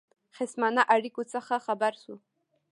[0.35, 2.15] خصمانه اړېکو څخه خبر شو.